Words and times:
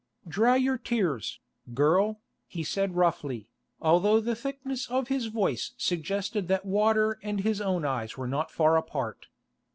"Dry 0.27 0.55
your 0.55 0.79
tears, 0.79 1.39
girl," 1.75 2.21
he 2.47 2.63
said 2.63 2.95
roughly, 2.95 3.49
although 3.79 4.19
the 4.19 4.33
thickness 4.35 4.87
of 4.89 5.09
his 5.09 5.27
voice 5.27 5.73
suggested 5.77 6.47
that 6.47 6.65
water 6.65 7.19
and 7.21 7.41
his 7.41 7.61
own 7.61 7.85
eyes 7.85 8.17
were 8.17 8.25
not 8.27 8.49
far 8.49 8.77
apart. 8.77 9.27